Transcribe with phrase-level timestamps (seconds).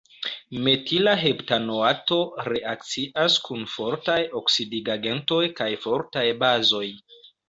[0.67, 2.15] Metila heptanoato
[2.47, 6.89] reakcias kun fortaj oksidigagentoj kaj fortaj bazoj.